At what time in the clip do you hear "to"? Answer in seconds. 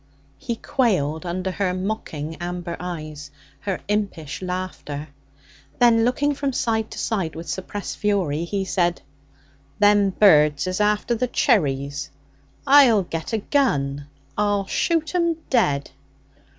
6.89-6.97